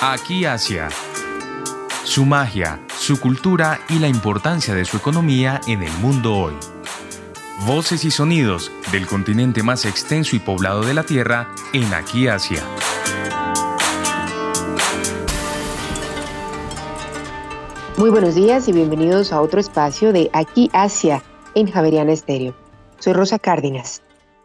[0.00, 0.90] Aquí Asia.
[2.04, 6.54] Su magia, su cultura y la importancia de su economía en el mundo hoy.
[7.66, 12.62] Voces y sonidos del continente más extenso y poblado de la Tierra en Aquí Asia.
[17.96, 21.24] Muy buenos días y bienvenidos a otro espacio de Aquí Asia
[21.56, 22.54] en Javeriana Estéreo.
[23.00, 24.00] Soy Rosa Cárdenas.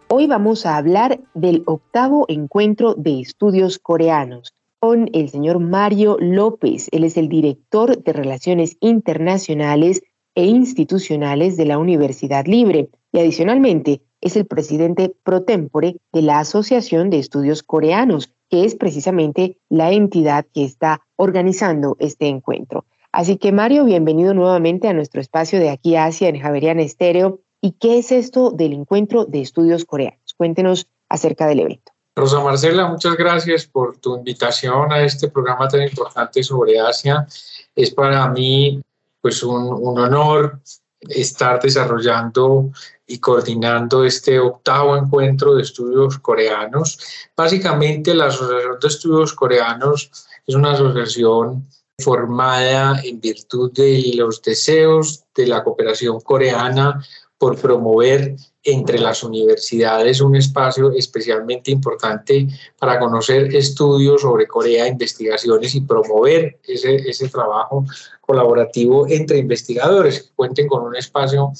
[0.07, 6.89] Hoy vamos a hablar del octavo encuentro de estudios coreanos con el señor Mario López.
[6.91, 10.01] Él es el director de Relaciones Internacionales
[10.35, 16.39] e Institucionales de la Universidad Libre y adicionalmente es el presidente pro tempore de la
[16.39, 22.83] Asociación de Estudios Coreanos, que es precisamente la entidad que está organizando este encuentro.
[23.13, 27.39] Así que Mario, bienvenido nuevamente a nuestro espacio de aquí Asia en Javerian Estéreo.
[27.61, 30.33] ¿Y qué es esto del encuentro de estudios coreanos?
[30.35, 31.92] Cuéntenos acerca del evento.
[32.15, 37.25] Rosa Marcela, muchas gracias por tu invitación a este programa tan importante sobre Asia.
[37.75, 38.79] Es para mí
[39.19, 40.59] pues un, un honor
[41.01, 42.71] estar desarrollando
[43.07, 46.99] y coordinando este octavo encuentro de estudios coreanos.
[47.35, 50.11] Básicamente la Asociación de Estudios Coreanos
[50.45, 51.67] es una asociación
[51.99, 57.03] formada en virtud de los deseos de la cooperación coreana
[57.43, 62.47] por promover entre las universidades un espacio especialmente importante
[62.79, 67.83] para conocer estudios sobre Corea, investigaciones y promover ese, ese trabajo
[68.21, 71.51] colaborativo entre investigadores que cuenten con un espacio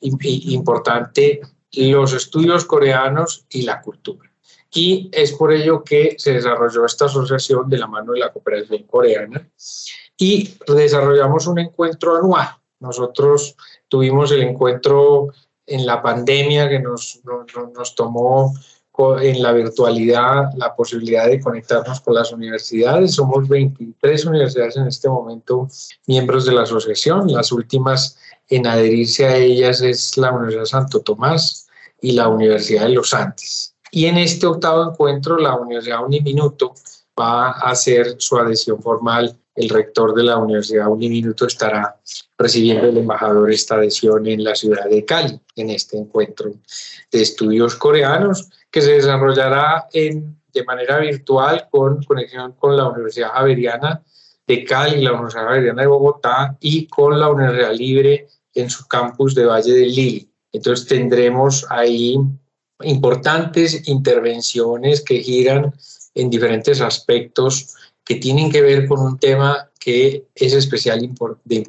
[0.00, 1.40] importante,
[1.72, 4.30] los estudios coreanos y la cultura.
[4.70, 8.82] Y es por ello que se desarrolló esta asociación de la mano de la cooperación
[8.82, 9.48] coreana
[10.18, 12.50] y desarrollamos un encuentro anual.
[12.82, 13.56] Nosotros
[13.88, 15.28] tuvimos el encuentro
[15.66, 18.52] en la pandemia que nos, nos, tomó
[19.20, 23.14] en la virtualidad la posibilidad de conectarnos con las universidades.
[23.14, 25.68] Somos 23 universidades en este momento
[26.06, 27.32] miembros de la asociación.
[27.32, 31.68] Las últimas en adherirse a ellas es la Universidad Santo Tomás
[32.00, 33.74] y la Universidad de los Andes.
[33.90, 36.74] Y en este octavo encuentro, la Universidad Uniminuto
[37.18, 39.38] va a hacer su adhesión formal.
[39.54, 41.96] El rector de la Universidad Uniminuto estará
[42.38, 46.52] recibiendo el embajador esta adhesión en la ciudad de Cali, en este encuentro
[47.10, 53.32] de estudios coreanos, que se desarrollará en, de manera virtual con conexión con la Universidad
[53.32, 54.02] Javeriana
[54.46, 59.34] de Cali, la Universidad Javeriana de Bogotá y con la Universidad Libre en su campus
[59.34, 60.28] de Valle del Lili.
[60.52, 62.18] Entonces tendremos ahí
[62.82, 65.72] importantes intervenciones que giran
[66.14, 67.74] en diferentes aspectos
[68.04, 71.64] que tienen que ver con un tema que es especial de,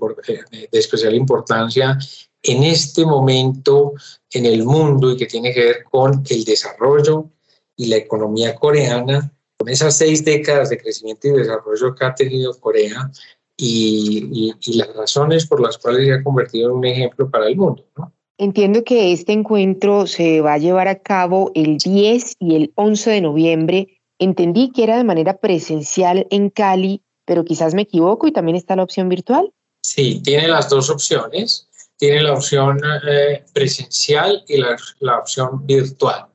[0.52, 1.98] de, especial importancia
[2.42, 3.94] en este momento
[4.32, 7.30] en el mundo y que tiene que ver con el desarrollo
[7.76, 12.60] y la economía coreana, con esas seis décadas de crecimiento y desarrollo que ha tenido
[12.60, 13.10] Corea
[13.56, 17.48] y, y, y las razones por las cuales se ha convertido en un ejemplo para
[17.48, 17.86] el mundo.
[17.98, 18.12] ¿no?
[18.38, 23.12] Entiendo que este encuentro se va a llevar a cabo el 10 y el 11
[23.12, 24.02] de noviembre.
[24.24, 28.74] Entendí que era de manera presencial en Cali, pero quizás me equivoco y también está
[28.78, 29.52] la opción virtual.
[29.82, 31.68] Sí, tiene las dos opciones.
[31.98, 34.60] Tiene la opción eh, presencial y
[35.02, 36.28] la, opción virtual.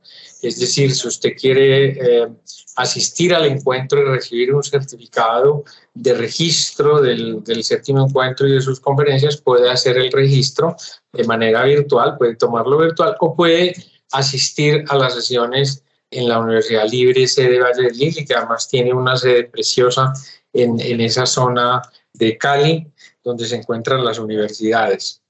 [0.43, 2.29] Es decir, si usted quiere eh,
[2.77, 8.81] asistir al encuentro y recibir un certificado de registro del, séptimo encuentro y de sus
[8.81, 10.77] conferencias, puede hacer el registro
[11.11, 13.75] de manera virtual, puede tomarlo virtual o puede
[14.13, 18.93] asistir a las sesiones en la Universidad Libre sede Valle del Lili, que además tiene
[18.93, 20.13] una sede preciosa
[20.53, 21.83] en, en esa zona
[22.13, 22.87] de Cali,
[23.23, 25.23] donde se encuentran las universidades.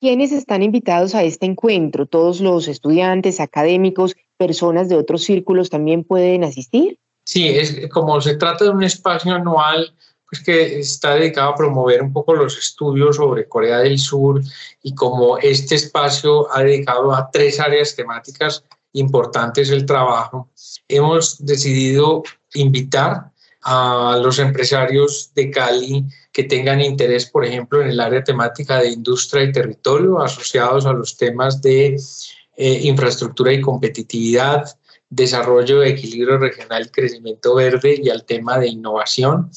[0.00, 2.06] ¿Quiénes están invitados a este encuentro?
[2.06, 6.98] ¿Todos los estudiantes, académicos, personas de otros círculos también pueden asistir?
[7.24, 9.94] Sí, es como se trata de un espacio anual
[10.28, 14.40] pues que está dedicado a promover un poco los estudios sobre Corea del Sur
[14.82, 20.50] y como este espacio ha dedicado a tres áreas temáticas importantes el trabajo,
[20.88, 22.22] hemos decidido
[22.54, 28.78] invitar a los empresarios de Cali que tengan interés, por ejemplo, en el área temática
[28.78, 31.96] de industria y territorio, asociados a los temas de
[32.56, 34.64] eh, infraestructura y competitividad,
[35.08, 39.50] desarrollo, equilibrio regional, crecimiento verde y al tema de innovación.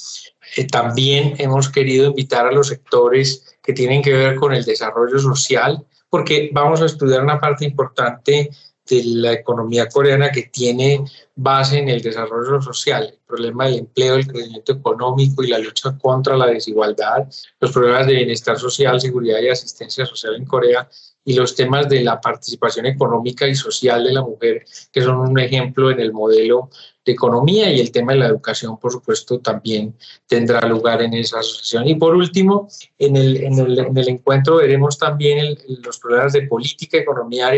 [0.56, 5.18] Eh, también hemos querido invitar a los sectores que tienen que ver con el desarrollo
[5.18, 8.52] social, porque vamos a estudiar una parte importante
[8.88, 11.04] de la economía coreana que tiene
[11.36, 15.98] base en el desarrollo social, el problema del empleo, el crecimiento económico y la lucha
[15.98, 17.28] contra la desigualdad,
[17.60, 20.88] los problemas de bienestar social, seguridad y asistencia social en Corea
[21.24, 25.40] y los temas de la participación económica y social de la mujer, que son un
[25.40, 26.70] ejemplo en el modelo
[27.06, 29.96] de economía y el tema de la educación, por supuesto, también
[30.28, 31.88] tendrá lugar en esa asociación.
[31.88, 32.68] Y por último,
[32.98, 37.52] en el, en el, en el encuentro veremos también los problemas de política, economía,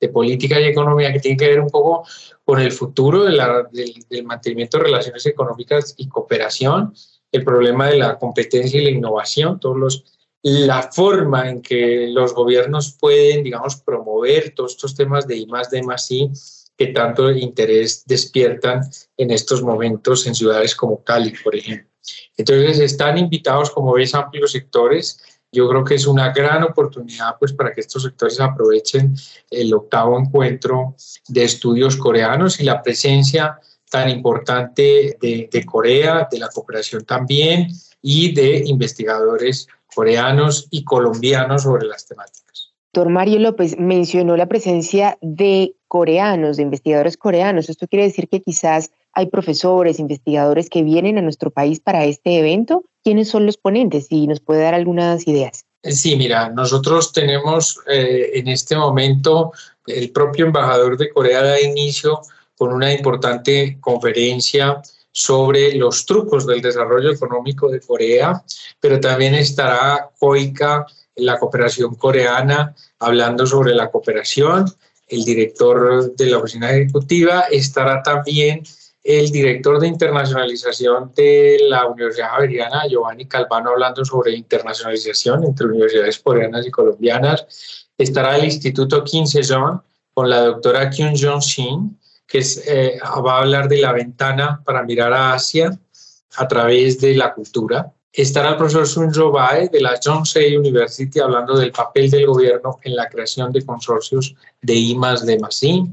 [0.00, 2.06] de política y economía que tienen que ver un poco
[2.44, 6.94] con el futuro de la, del, del mantenimiento de relaciones económicas y cooperación,
[7.32, 10.04] el problema de la competencia y la innovación, todos los
[10.48, 15.70] la forma en que los gobiernos pueden, digamos, promover todos estos temas de I más
[15.70, 16.30] D más I
[16.76, 18.82] que tanto interés despiertan
[19.16, 21.88] en estos momentos en ciudades como Cali, por ejemplo.
[22.36, 25.20] Entonces, están invitados, como ves, amplios sectores.
[25.50, 29.14] Yo creo que es una gran oportunidad pues, para que estos sectores aprovechen
[29.50, 30.94] el octavo encuentro
[31.28, 33.58] de estudios coreanos y la presencia
[33.90, 37.68] tan importante de Corea, de la cooperación también
[38.02, 42.65] y de investigadores coreanos y colombianos sobre las temáticas.
[42.92, 47.68] Doctor Mario López mencionó la presencia de coreanos, de investigadores coreanos.
[47.68, 52.38] Esto quiere decir que quizás hay profesores, investigadores que vienen a nuestro país para este
[52.38, 52.84] evento.
[53.04, 54.06] ¿Quiénes son los ponentes?
[54.06, 55.66] Si nos puede dar algunas ideas.
[55.82, 59.52] Sí, mira, nosotros tenemos eh, en este momento
[59.86, 62.20] el propio embajador de Corea da inicio
[62.56, 64.80] con una importante conferencia
[65.12, 68.42] sobre los trucos del desarrollo económico de Corea,
[68.80, 70.84] pero también estará COICA,
[71.16, 74.66] la cooperación coreana, hablando sobre la cooperación.
[75.08, 78.62] El director de la oficina ejecutiva estará también
[79.06, 86.18] el director de internacionalización de la Universidad Javeriana, Giovanni Calvano, hablando sobre internacionalización entre universidades
[86.18, 87.86] coreanas y colombianas.
[87.96, 89.80] Estará el Instituto Kim Se-jong
[90.12, 91.96] con la doctora Kyun Jong-shin,
[92.26, 95.70] que eh, va a hablar de la ventana para mirar a Asia
[96.36, 97.92] a través de la cultura.
[98.16, 102.96] Estará el profesor Sun Bae de la Yonsei University hablando del papel del gobierno en
[102.96, 105.92] la creación de consorcios de I de I.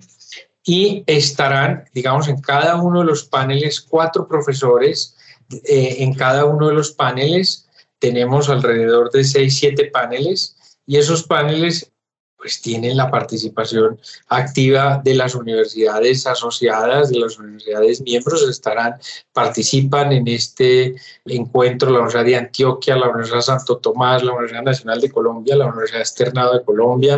[0.66, 5.18] Y estarán, digamos, en cada uno de los paneles cuatro profesores.
[5.66, 7.68] Eh, en cada uno de los paneles
[8.00, 10.56] tenemos alrededor de seis, siete paneles
[10.88, 11.92] y esos paneles
[12.44, 13.98] pues tienen la participación
[14.28, 18.96] activa de las universidades asociadas, de las universidades miembros, estarán,
[19.32, 20.94] participan en este
[21.24, 25.68] encuentro la Universidad de Antioquia, la Universidad Santo Tomás, la Universidad Nacional de Colombia, la
[25.68, 27.18] Universidad Externado de Colombia,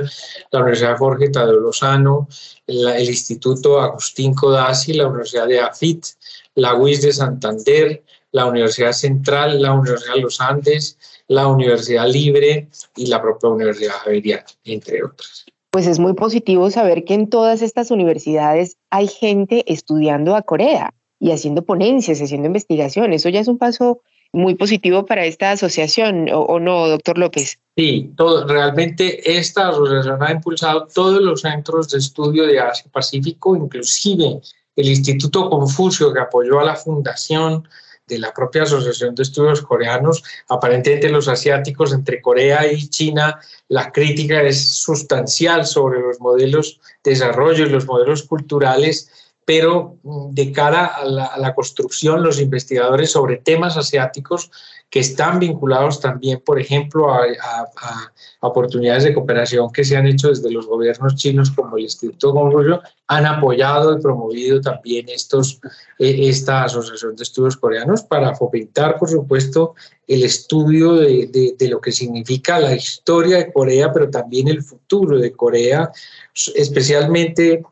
[0.51, 2.27] la Universidad Jorge Tadeo Lozano,
[2.67, 6.05] el Instituto Agustín Codazzi, la Universidad de AFIT,
[6.53, 8.03] la UIS de Santander,
[8.35, 10.97] la Universidad Central, la Universidad de los Andes,
[11.29, 12.67] la Universidad Libre
[12.97, 15.45] y la propia Universidad Javeriana, entre otras.
[15.71, 20.93] Pues es muy positivo saber que en todas estas universidades hay gente estudiando a Corea
[21.17, 23.13] y haciendo ponencias, haciendo investigación.
[23.13, 24.01] Eso ya es un paso
[24.33, 27.57] muy positivo para esta asociación, ¿o, no, doctor López?
[27.77, 33.55] Sí, todo, realmente esta asociación ha impulsado todos los centros de estudio de Asia Pacífico,
[33.55, 34.41] inclusive
[34.75, 37.65] el Instituto Confucio que apoyó a la fundación
[38.07, 43.91] de la propia Asociación de Estudios Coreanos, aparentemente los asiáticos entre Corea y China, la
[43.91, 49.09] crítica es sustancial sobre los modelos de desarrollo y los modelos culturales,
[49.45, 54.51] pero mm, de cara a la, a la construcción, los investigadores sobre temas asiáticos
[54.89, 57.29] que están vinculados también, por ejemplo, a,
[58.39, 62.81] oportunidades de cooperación que se han hecho desde los gobiernos chinos como el Instituto Confucio,
[63.07, 65.59] han apoyado y promovido también estos,
[65.99, 69.73] eh, esta Asociación de Estudios Coreanos para fomentar, por supuesto,
[70.07, 75.17] el estudio de, de lo que significa la historia de Corea, pero también el futuro
[75.17, 75.91] de Corea,
[76.53, 77.63] especialmente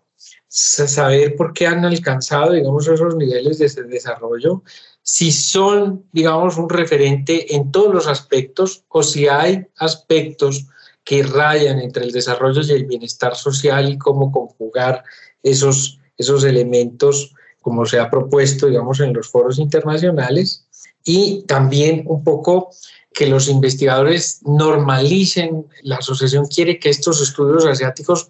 [0.54, 4.62] saber por qué han alcanzado, digamos, esos niveles de desarrollo
[5.02, 10.68] si son, digamos, un referente en todos los aspectos o si hay aspectos
[11.04, 15.04] que rayan entre el desarrollo y el bienestar social y cómo conjugar
[15.42, 20.68] esos, esos elementos como se ha propuesto, digamos, en los foros internacionales
[21.04, 22.70] y también un poco
[23.13, 28.29] que los investigadores normalicen, la asociación quiere que estos estudios asiáticos,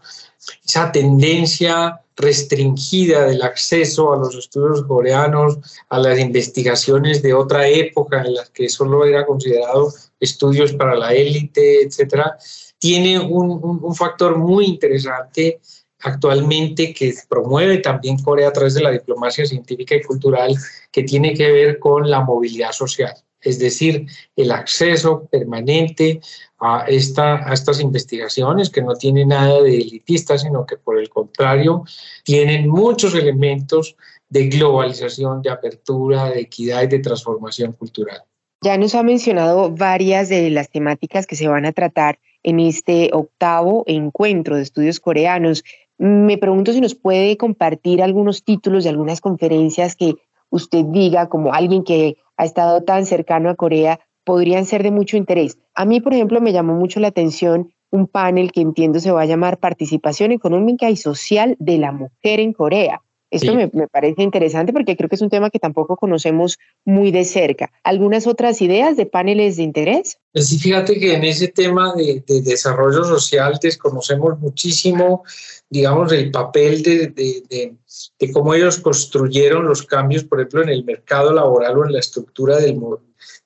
[0.65, 5.57] esa tendencia restringida del acceso a los estudios coreanos,
[5.89, 11.13] a las investigaciones de otra época en las que solo era considerado estudios para la
[11.13, 12.37] élite, etcétera,
[12.77, 15.59] tiene un, un, factor muy interesante
[16.01, 20.55] actualmente que promueve también Corea a través de la diplomacia científica y cultural,
[20.91, 26.21] que tiene que ver con la movilidad social es decir, el acceso permanente
[26.59, 31.09] a, esta, a estas investigaciones que no tienen nada de elitista, sino que por el
[31.09, 31.83] contrario
[32.23, 33.95] tienen muchos elementos
[34.29, 38.23] de globalización, de apertura, de equidad y de transformación cultural.
[38.63, 43.09] Ya nos ha mencionado varias de las temáticas que se van a tratar en este
[43.13, 45.63] octavo encuentro de estudios coreanos.
[45.97, 50.15] Me pregunto si nos puede compartir algunos títulos de algunas conferencias que
[50.53, 55.17] usted diga, como alguien que ha estado tan cercano a Corea, podrían ser de mucho
[55.17, 55.57] interés.
[55.73, 59.21] A mí, por ejemplo, me llamó mucho la atención un panel que entiendo se va
[59.21, 63.01] a llamar Participación Económica y Social de la Mujer en Corea.
[63.33, 67.25] Esto me, parece interesante porque creo que es un tema que tampoco conocemos muy de
[67.25, 67.71] cerca.
[67.83, 70.19] ¿Algunas otras ideas de paneles de interés?
[70.31, 75.23] Pues sí, fíjate que en ese tema de, desarrollo social desconocemos muchísimo,
[75.67, 81.33] digamos, el papel de, de, cómo ellos construyeron los cambios, por ejemplo, en el mercado
[81.33, 82.79] laboral o en la estructura del,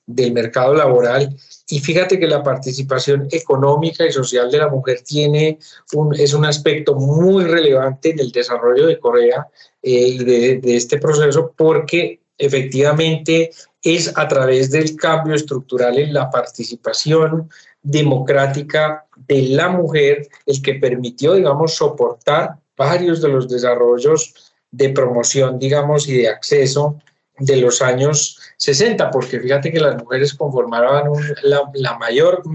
[0.06, 1.34] del mercado laboral.
[1.70, 5.60] Y fíjate que la participación económica y social de la mujer tiene
[5.94, 9.48] un, es un aspecto muy relevante en el desarrollo de Corea
[9.88, 13.51] de, de este proceso porque efectivamente
[13.82, 17.50] es a través del cambio estructural en la participación
[17.82, 25.58] democrática de la mujer el que permitió, digamos, soportar varios de los desarrollos de promoción,
[25.58, 26.98] digamos, y de acceso
[27.39, 31.12] de los años 60, porque fíjate que las mujeres conformaban
[31.44, 32.46] la, mayor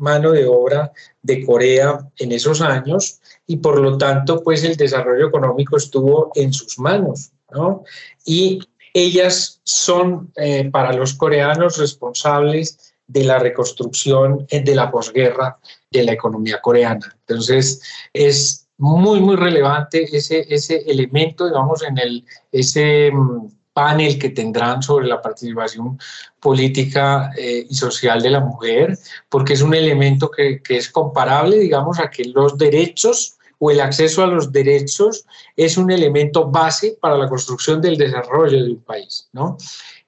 [0.00, 0.92] mano de obra
[1.22, 6.52] de Corea en esos años y por lo tanto pues el desarrollo económico estuvo en
[6.52, 7.84] sus manos, ¿no?
[8.24, 8.60] Y
[8.94, 15.58] ellas son eh, para los coreanos responsables de la reconstrucción eh, de la posguerra
[15.90, 17.16] de la economía coreana.
[17.26, 23.48] Entonces es muy, muy relevante ese, ese elemento, digamos, en el, ese mm,
[23.80, 25.98] panel que tendrán sobre la participación
[26.38, 28.98] política eh, y social de la mujer,
[29.30, 33.80] porque es un elemento que, que, es comparable, digamos, a que los derechos o el
[33.80, 35.24] acceso a los derechos
[35.56, 39.56] es un elemento base para la construcción del desarrollo de un país, ¿no?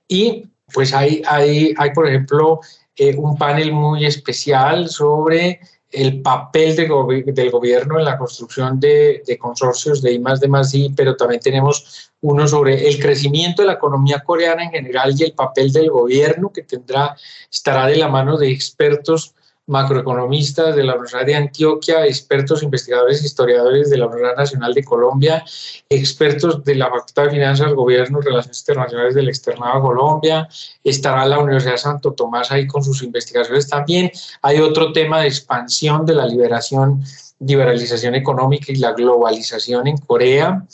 [0.07, 2.61] Y pues hay, hay, hay por ejemplo,
[2.97, 5.61] eh, un panel muy especial sobre
[5.93, 10.93] el papel de del gobierno en la construcción de, consorcios de I más de I,
[10.97, 15.33] pero también tenemos uno sobre el crecimiento de la economía coreana en general y el
[15.33, 17.17] papel del gobierno que tendrá,
[17.51, 19.35] estará de la mano de expertos
[19.67, 25.45] macroeconomistas de la Universidad de Antioquia, expertos investigadores historiadores de la Universidad Nacional de Colombia,
[25.89, 30.49] expertos de la Facultad de Finanzas, Gobierno y Relaciones Internacionales del Externado de Colombia,
[30.83, 34.11] estará la Universidad de Santo Tomás ahí con sus investigaciones también.
[34.43, 37.03] Hay otro tema de expansión de la liberación
[37.45, 40.65] liberalización económica y la globalización en Corea.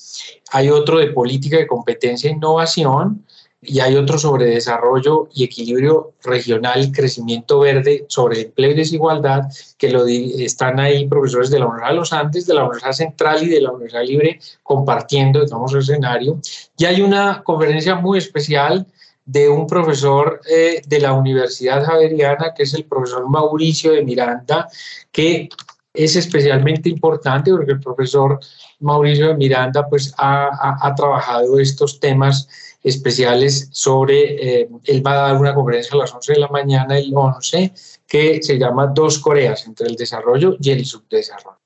[0.52, 3.24] Hay otro de política de competencia e innovación
[3.60, 9.42] y hay otro sobre desarrollo y equilibrio regional crecimiento verde, sobre empleo y desigualdad,
[9.76, 13.42] que lo están ahí profesores de la Universidad de los Andes, de la Universidad Central
[13.42, 16.40] y de la Universidad Libre compartiendo, digamos, el escenario.
[16.76, 18.86] Y hay una conferencia muy especial
[19.24, 24.68] de un profesor eh, de la Universidad Javeriana, que es el profesor Mauricio de Miranda,
[25.10, 25.48] que
[25.92, 28.38] es especialmente importante porque el profesor
[28.78, 32.48] Mauricio de Miranda pues ha trabajado estos temas
[32.82, 36.98] especiales sobre, eh, él va a dar una conferencia a las 11 de la mañana,
[36.98, 37.72] el 11,
[38.06, 41.58] que se llama Dos Coreas, entre el desarrollo y el subdesarrollo.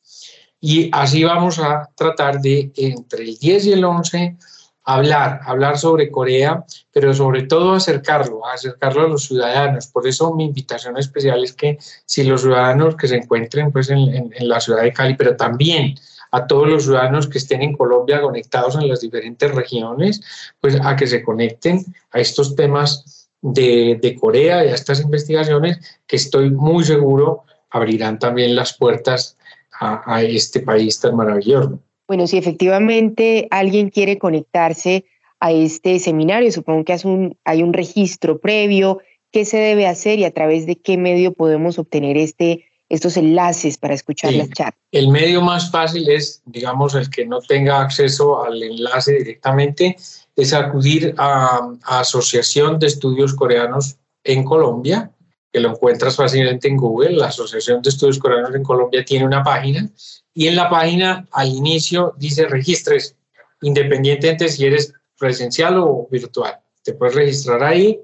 [0.60, 4.36] Y así vamos a tratar de, entre el 10 y el 11,
[4.84, 9.88] hablar, hablar sobre Corea, pero sobre todo acercarlo, acercarlo a los ciudadanos.
[9.88, 14.32] Por eso mi invitación especial es que si los ciudadanos que se encuentren pues, en,
[14.34, 15.96] en la ciudad de Cali, pero también
[16.32, 20.20] a todos los ciudadanos que estén en Colombia conectados en las diferentes regiones,
[20.60, 25.78] pues a que se conecten a estos temas de, de Corea y a estas investigaciones
[26.06, 29.36] que estoy muy seguro abrirán también las puertas
[29.80, 31.80] a, este país tan maravilloso.
[32.06, 35.04] Bueno, si efectivamente alguien quiere conectarse
[35.40, 36.96] a este seminario, supongo que
[37.44, 39.00] hay un registro previo,
[39.32, 43.78] ¿qué se debe hacer y a través de qué medio podemos obtener este estos enlaces
[43.78, 44.78] para escuchar las charlas?
[44.92, 49.96] El medio más fácil es, digamos, el que no tenga acceso al enlace directamente,
[50.36, 55.10] es acudir a, Asociación de Estudios Coreanos en Colombia,
[55.50, 57.16] que lo encuentras fácilmente en Google.
[57.16, 59.88] La Asociación de Estudios Coreanos en Colombia tiene una página
[60.34, 63.16] y en la página al inicio dice registres,
[63.62, 66.60] independientemente si eres presencial o virtual.
[66.82, 68.02] Te puedes registrar ahí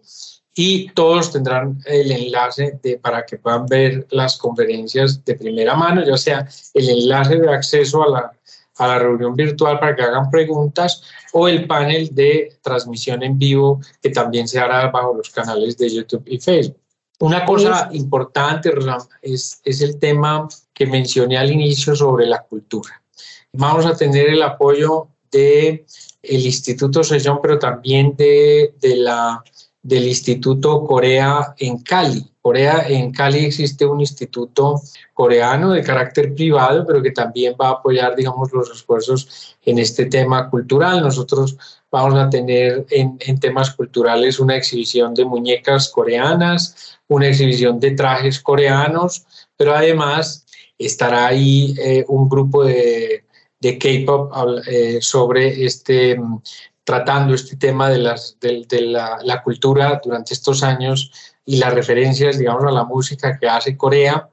[0.61, 6.05] y todos tendrán el enlace de, para que puedan ver las conferencias de primera mano,
[6.05, 8.33] ya sea el enlace de acceso a la,
[8.79, 11.01] a la reunión virtual para que hagan preguntas
[11.33, 15.91] o el panel de transmisión en vivo que también se hará bajo los canales de
[15.91, 16.81] YouTube y Facebook.
[17.21, 18.73] Una cosa importante,
[19.23, 23.01] es, es el tema que mencioné al inicio sobre la cultura.
[23.53, 25.87] Vamos a tener el apoyo de
[26.21, 29.41] el Instituto Sejón, pero también de, de la
[29.83, 32.25] del Instituto Corea en Cali.
[32.41, 34.81] Corea en Cali existe un instituto
[35.13, 40.07] coreano de carácter privado, pero que también va a apoyar, digamos, los esfuerzos en este
[40.07, 41.03] tema cultural.
[41.03, 41.57] Nosotros
[41.91, 48.41] vamos a tener en, temas culturales una exhibición de muñecas coreanas, una exhibición de trajes
[48.41, 50.47] coreanos, pero además
[50.79, 53.25] estará ahí eh, un grupo de,
[53.61, 54.33] de K-pop
[54.67, 56.17] eh, sobre este
[56.89, 61.13] tratando este tema de, las, de, la, la, cultura durante estos años
[61.45, 64.31] y las referencias, digamos, a la música que hace Corea.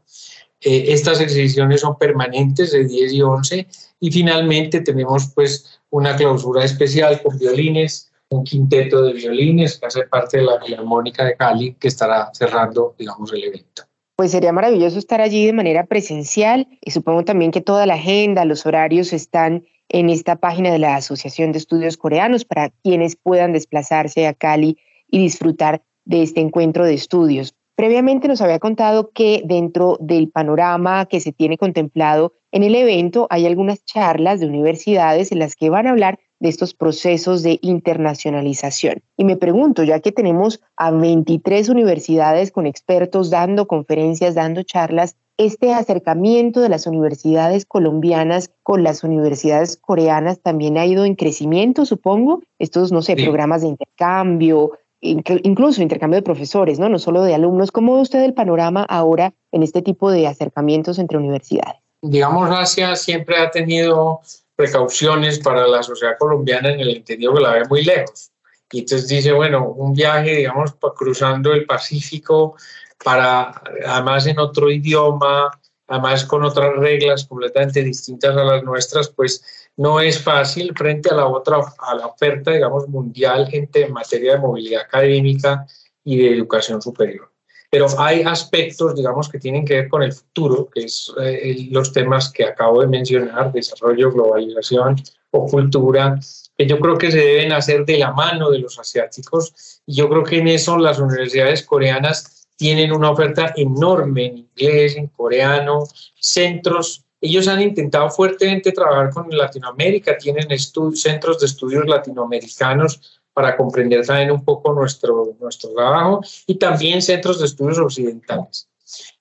[0.61, 3.67] Eh, estas exhibiciones son permanentes de 10 y 11
[3.99, 10.03] y finalmente tenemos pues una clausura especial con violines, un quinteto de violines que hace
[10.03, 13.83] parte de la Filarmónica de Cali que estará cerrando, digamos, el evento.
[14.15, 18.45] Pues sería maravilloso estar allí de manera presencial y supongo también que toda la agenda,
[18.45, 23.53] los horarios están en esta página de la Asociación de Estudios Coreanos para quienes puedan
[23.53, 24.77] desplazarse a Cali
[25.07, 27.55] y disfrutar de este encuentro de estudios.
[27.75, 33.27] Previamente nos había contado que dentro del panorama que se tiene contemplado en el evento
[33.29, 37.59] hay algunas charlas de universidades en las que van a hablar de estos procesos de
[37.61, 39.01] internacionalización.
[39.17, 45.17] Y me pregunto, ya que tenemos a 23 universidades con expertos dando conferencias, dando charlas,
[45.37, 51.85] este acercamiento de las universidades colombianas con las universidades coreanas también ha ido en crecimiento,
[51.85, 52.41] supongo.
[52.59, 56.89] Estos, no sé, programas de intercambio, incluso intercambio de profesores, ¿no?
[56.89, 57.71] No solo de alumnos.
[57.71, 61.81] ¿Cómo ve usted el panorama ahora en este tipo de acercamientos entre universidades?
[62.01, 64.21] Digamos, Asia siempre ha tenido
[64.55, 68.31] precauciones para la sociedad colombiana en el entendido que la ve muy lejos.
[68.71, 72.55] Y entonces dice, bueno, un viaje, digamos, cruzando el Pacífico
[73.03, 75.51] para, además en otro idioma,
[75.87, 79.43] además con otras reglas completamente distintas a las nuestras, pues
[79.77, 84.39] no es fácil frente a la otra, a la oferta, digamos, mundial en materia de
[84.39, 85.65] movilidad académica
[86.03, 87.31] y de educación superior.
[87.69, 91.91] Pero hay aspectos, digamos, que tienen que ver con el futuro, que es eh, los
[91.91, 94.95] temas que acabo de mencionar, desarrollo, globalización
[95.31, 96.17] o cultura,
[96.57, 99.81] que yo creo que se deben hacer de la mano de los asiáticos.
[99.85, 104.95] Y yo creo que en eso las universidades coreanas tienen una oferta enorme en inglés,
[104.95, 105.83] en coreano,
[106.19, 107.03] centros.
[107.21, 110.47] Ellos han intentado fuertemente trabajar con Latinoamérica, tienen
[110.93, 117.39] centros de estudios latinoamericanos para comprender también un poco nuestro, nuestro trabajo y también centros
[117.39, 118.69] de estudios occidentales.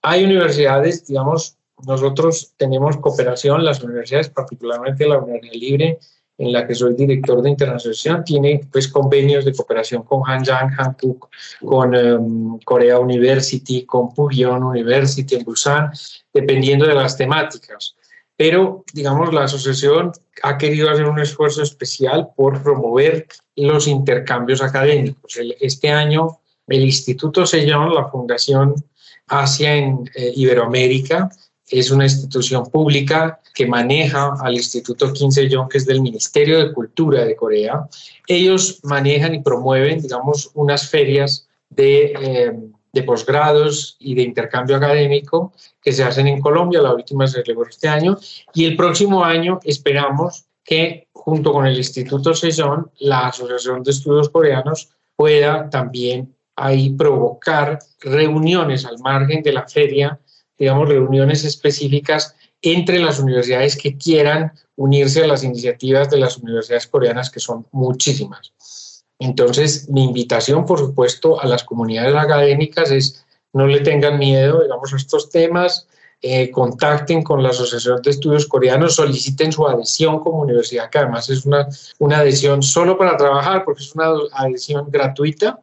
[0.02, 5.98] Hay universidades, digamos, nosotros tenemos cooperación, las universidades, particularmente la Universidad Libre,
[6.36, 11.28] en la que soy director de internacionalización, tiene pues convenios de cooperación con Hanyang, Hankook,
[11.64, 15.90] con um, Korea University, con Pugyeon University en Busan,
[16.32, 17.94] dependiendo de las temáticas
[18.36, 25.38] pero digamos la asociación ha querido hacer un esfuerzo especial por promover los intercambios académicos.
[25.60, 28.74] este año el Instituto Sellón, la Fundación
[29.26, 31.30] Asia en eh, Iberoamérica,
[31.68, 36.72] es una institución pública que maneja al Instituto Kim Sejong, que es del Ministerio de
[36.72, 37.88] Cultura de Corea.
[38.26, 42.52] Ellos manejan y promueven, digamos, unas ferias de eh,
[42.94, 47.68] de posgrados y de intercambio académico que se hacen en Colombia, la última se celebró
[47.68, 48.16] este año,
[48.54, 54.30] y el próximo año esperamos que junto con el Instituto Sejong, la Asociación de Estudios
[54.30, 60.20] Coreanos pueda también ahí provocar reuniones al margen de la feria,
[60.56, 66.86] digamos, reuniones específicas entre las universidades que quieran unirse a las iniciativas de las universidades
[66.86, 68.52] coreanas, que son muchísimas.
[69.18, 74.92] Entonces, mi invitación, por supuesto, a las comunidades académicas es no le tengan miedo, digamos,
[74.92, 75.86] a estos temas,
[76.20, 81.28] eh, contacten con la Asociación de Estudios Coreanos, soliciten su adhesión como universidad, que además
[81.30, 85.60] es una, una adhesión solo para trabajar, porque es una adhesión gratuita,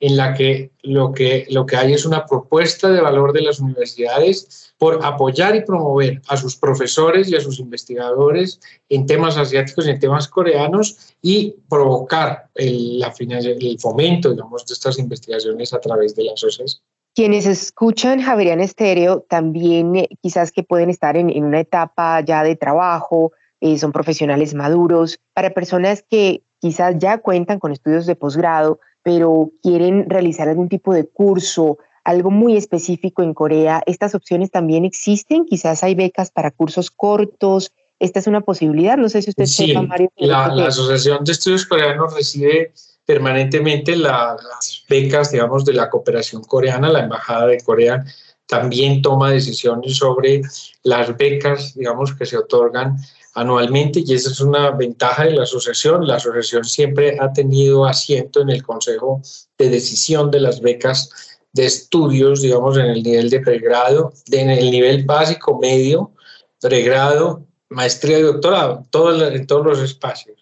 [0.00, 3.58] en la que lo, que lo que hay es una propuesta de valor de las
[3.58, 9.86] universidades por apoyar y promover a sus profesores y a sus investigadores en temas asiáticos
[9.86, 15.80] y en temas coreanos y provocar el, la, el fomento digamos, de estas investigaciones a
[15.80, 16.80] través de las OCEs.
[17.14, 22.44] Quienes escuchan Javerian Estéreo también eh, quizás que pueden estar en, en, una etapa ya
[22.44, 28.14] de trabajo, eh, son profesionales maduros, para personas que quizás ya cuentan con estudios de
[28.14, 34.50] posgrado, pero quieren realizar algún tipo de curso, algo muy específico en Corea, ¿estas opciones
[34.50, 35.46] también existen?
[35.46, 37.72] Quizás hay becas para cursos cortos.
[37.98, 38.98] Esta es una posibilidad.
[38.98, 40.12] No sé si usted sí, sepa, Mario.
[40.16, 42.74] La, la Asociación de Estudios Coreanos recibe
[43.06, 46.90] permanentemente las becas, digamos, de la cooperación coreana.
[46.90, 48.04] La Embajada de Corea
[48.46, 50.42] también toma decisiones sobre
[50.82, 52.98] las becas, digamos, que se otorgan
[53.40, 56.06] anualmente y esa es una ventaja de la asociación.
[56.06, 59.22] La asociación siempre ha tenido asiento en el Consejo
[59.56, 61.10] de Decisión de las becas
[61.52, 66.12] de estudios, digamos, en el nivel de pregrado, en el nivel básico, medio,
[66.60, 68.84] pregrado, maestría y doctorado,
[69.32, 70.36] en todos los espacios.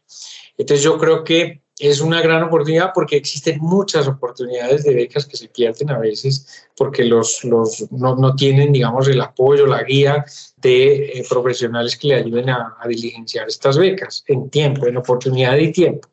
[0.56, 5.36] Entonces yo creo que es una gran oportunidad porque existen muchas oportunidades de becas que
[5.36, 10.24] se pierden a veces porque los, los no, no, tienen, digamos, el apoyo, la guía
[10.56, 15.72] de eh, profesionales que le ayuden a, diligenciar estas becas en tiempo, en oportunidad y
[15.72, 16.08] tiempo.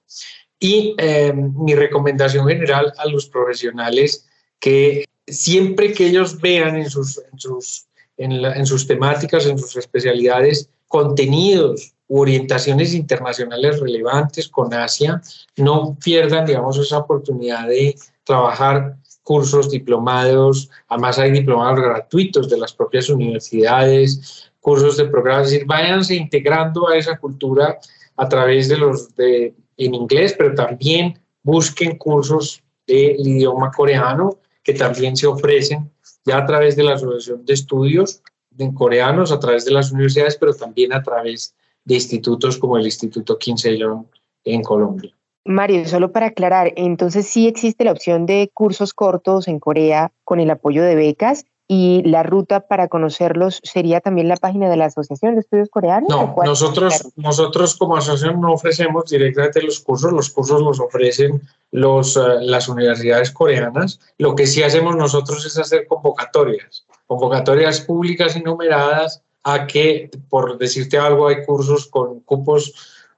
[0.60, 4.26] Y em, mi recomendación general a los profesionales
[4.60, 7.86] que siempre que ellos vean en sus, en sus,
[8.18, 15.20] en, en sus temáticas, en sus especialidades, contenidos orientaciones internacionales relevantes con Asia,
[15.58, 22.74] no pierdan, digamos, esa oportunidad de trabajar cursos, diplomados, además hay diplomados gratuitos de las
[22.74, 27.80] propias universidades, cursos de programa, es decir, váyanse integrando a esa cultura
[28.16, 34.74] a través de los de en inglés, pero también busquen cursos del idioma coreano que
[34.74, 35.92] también se ofrecen
[36.26, 38.22] ya a través de la Asociación de Estudios
[38.60, 42.86] en coreanos, a través de las universidades, pero también a través de institutos como el
[42.86, 44.08] Instituto Quincelón
[44.44, 45.14] en Colombia.
[45.46, 50.40] Mario, solo para aclarar, entonces sí existe la opción de cursos cortos en Corea con
[50.40, 54.86] el apoyo de becas y la ruta para conocerlos sería también la página de la
[54.86, 56.10] Asociación de Estudios Coreanos.
[56.10, 61.42] No, nosotros, nosotros como asociación no ofrecemos directamente los cursos, los cursos los ofrecen
[61.72, 64.00] los, eh, las universidades coreanas.
[64.18, 70.58] Lo que sí hacemos nosotros es hacer convocatorias, convocatorias públicas y numeradas a que, por
[70.58, 72.74] decirte algo, hay cursos con cupos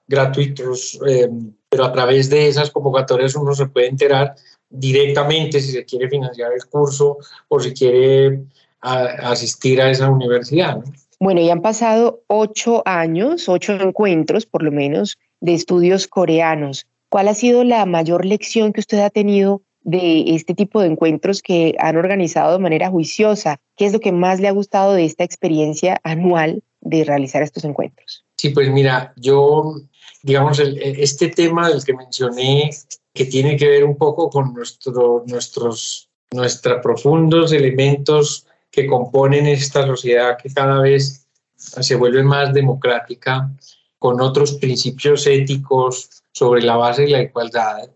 [0.08, 1.30] gratuitos, eh,
[1.70, 4.36] pero a través de esas convocatorias uno se puede enterar
[4.70, 8.44] directamente si se quiere financiar el curso o si quiere
[8.82, 10.84] asistir a esa universidad.
[11.20, 16.86] Bueno, ya han pasado ocho años, ocho encuentros por lo menos de estudios coreanos.
[17.10, 21.44] ¿Cuál ha sido la mayor lección que usted ha tenido de este tipo de encuentros
[21.44, 23.60] que han organizado de manera juiciosa.
[23.78, 27.64] ¿Qué es lo que más le ha gustado de esta experiencia anual de realizar estos
[27.66, 28.26] encuentros?
[28.36, 29.76] Sí, pues mira, yo,
[30.24, 32.72] digamos, este tema del que mencioné,
[33.14, 39.86] que tiene que ver un poco con nuestro, nuestros, nuestros profundos elementos que componen esta
[39.86, 43.52] sociedad que cada vez se vuelve más democrática,
[44.00, 47.88] con otros principios éticos sobre la base de la igualdad,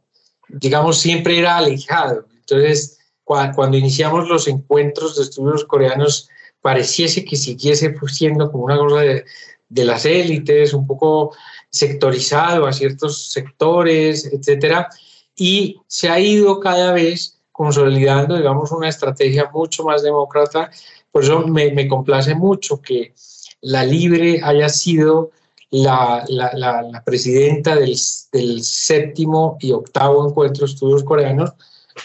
[0.50, 2.26] digamos, siempre era alejado.
[2.40, 6.30] Entonces, cuando iniciamos los encuentros de estudios coreanos,
[6.62, 9.26] pareciese que siguiese siendo como una cosa de,
[9.70, 11.36] de las élites, un poco
[11.70, 14.90] sectorizado a ciertos sectores, etcétera,
[15.36, 20.72] y se ha ido cada vez consolidando, digamos, una estrategia mucho más demócrata.
[21.12, 23.14] Por eso me, me complace mucho que
[23.62, 25.32] la Libre haya sido
[25.72, 27.96] la, la, la, presidenta del,
[28.32, 31.52] del, séptimo y octavo encuentro de estudios coreanos,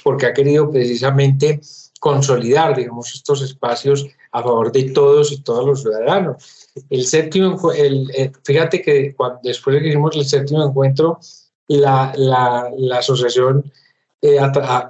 [0.03, 1.61] porque ha querido precisamente
[1.99, 6.71] consolidar, digamos, estos espacios a favor de todos y todos los ciudadanos.
[6.91, 11.19] El séptimo, el, eh, fíjate que cuando, después de que hicimos el séptimo encuentro,
[11.69, 13.73] la, la, la asociación
[14.21, 14.39] eh,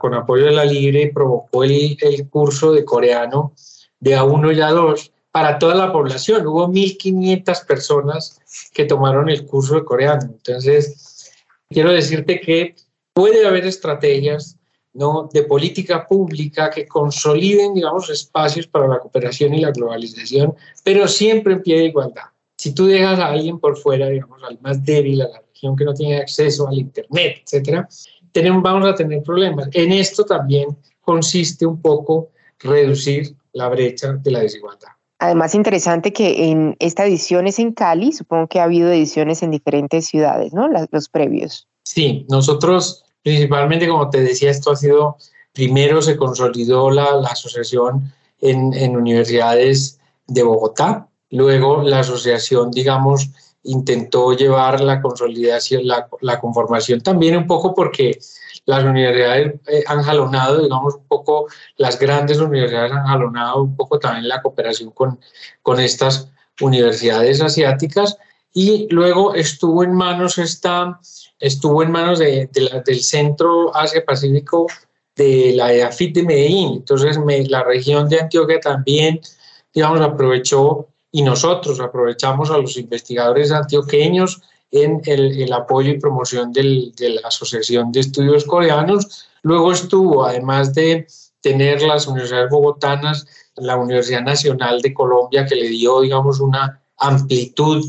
[0.00, 3.52] con apoyo de la Libre provocó el, el curso de coreano
[4.00, 6.46] de A1 y A2 para toda la población.
[6.46, 8.40] Hubo 1.500 personas
[8.72, 10.30] que tomaron el curso de coreano.
[10.30, 11.32] Entonces,
[11.68, 12.76] quiero decirte que
[13.12, 14.56] puede haber estrategias
[14.92, 15.28] ¿no?
[15.32, 21.54] de política pública que consoliden, digamos, espacios para la cooperación y la globalización, pero siempre
[21.54, 22.26] en pie de igualdad.
[22.56, 25.84] Si tú dejas a alguien por fuera, digamos, al más débil, a la región que
[25.84, 27.88] no tiene acceso al Internet, etcétera,
[28.30, 29.68] tenemos, vamos a tener problemas.
[29.72, 30.68] En esto también
[31.00, 34.93] consiste un poco reducir la brecha de la desigualdad.
[35.24, 39.50] Además, interesante que en esta edición es en Cali, supongo que ha habido ediciones en
[39.50, 40.68] diferentes ciudades, ¿no?
[40.68, 41.66] los previos.
[41.82, 45.16] Sí, nosotros principalmente, como te decía, esto ha sido,
[45.54, 53.30] primero se consolidó la, la asociación en, en, universidades de Bogotá, luego la asociación, digamos,
[53.62, 58.18] intentó llevar la consolidación, la, la conformación también un poco porque
[58.66, 61.46] las universidades eh, han jalonado, digamos, un poco,
[61.76, 65.20] las grandes universidades han jalonado un poco también la cooperación con,
[65.62, 68.16] con estas universidades asiáticas
[68.52, 71.00] y luego estuvo en manos esta,
[71.40, 74.66] estuvo en manos de, del Centro Asia Pacífico
[75.16, 76.72] de la EAFIT de Medellín.
[76.74, 79.20] Entonces la región de Antioquia también,
[79.72, 84.42] digamos, aprovechó y nosotros aprovechamos a los investigadores antioqueños
[84.74, 89.28] en el, apoyo y promoción de la Asociación de Estudios Coreanos.
[89.42, 91.06] Luego estuvo, además de
[91.40, 97.84] tener las universidades bogotanas, la Universidad Nacional de Colombia, que le dio, digamos, una amplitud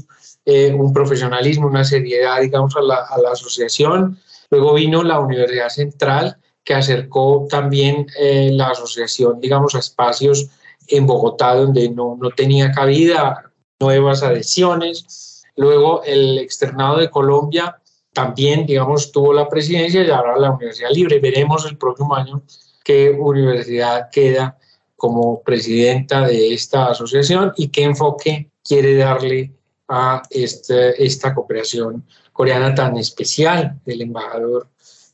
[0.47, 4.19] eh, un profesionalismo, una seriedad, digamos, a la, a la, asociación.
[4.51, 10.47] Luego vino la Universidad Central, que acercó también eh, la asociación, digamos, a espacios
[10.87, 15.34] en Bogotá donde no, no tenía cabida, nuevas adhesiones.
[15.55, 17.79] Luego el externado de Colombia
[18.13, 21.19] también, digamos, tuvo la presidencia y ahora la Universidad Libre.
[21.19, 22.43] Veremos el próximo año
[22.83, 24.57] qué universidad queda
[24.95, 29.51] como presidenta de esta asociación y qué enfoque quiere darle
[29.87, 34.69] a este, esta cooperación coreana tan especial del embajador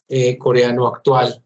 [0.07, 1.43] eh, coreano actual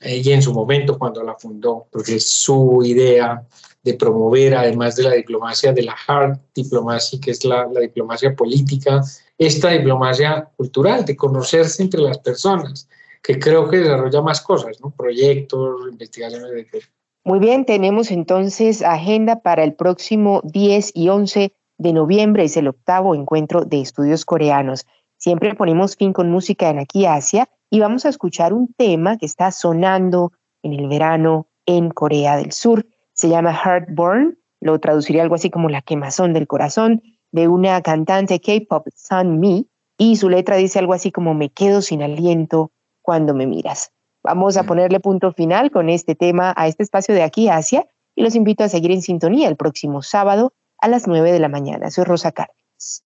[0.00, 3.46] eh, y en su momento cuando la fundó, porque su idea
[3.84, 8.34] de promover, además de la diplomacia de la hard diplomacia, que es la, la diplomacia
[8.34, 9.02] política,
[9.38, 12.88] esta diplomacia cultural, de conocerse entre las personas,
[13.22, 14.90] que creo que desarrolla más cosas, ¿no?
[14.90, 16.84] proyectos, investigaciones, etc.
[17.24, 22.68] Muy bien, tenemos entonces agenda para el próximo 10 y 11 de noviembre, es el
[22.68, 24.86] octavo encuentro de estudios coreanos.
[25.16, 29.26] Siempre ponemos fin con música en Aquí Asia y vamos a escuchar un tema que
[29.26, 32.86] está sonando en el verano en Corea del Sur.
[33.24, 38.38] Se llama Heartburn, lo traduciría algo así como la quemazón del corazón, de una cantante
[38.38, 43.32] K-pop, Sun Mi, y su letra dice algo así como me quedo sin aliento cuando
[43.32, 43.92] me miras.
[44.22, 44.66] Vamos a mm.
[44.66, 48.62] ponerle punto final con este tema a este espacio de aquí Asia y los invito
[48.62, 51.90] a seguir en sintonía el próximo sábado a las 9 de la mañana.
[51.90, 53.04] Soy Rosa Cárdenas.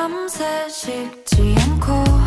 [0.00, 2.19] 밤새 식지 않고